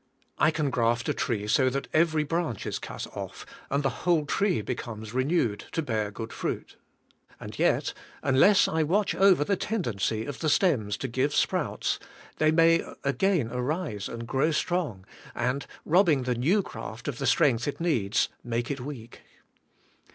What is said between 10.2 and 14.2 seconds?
of the stems to give sprouts, they may again rise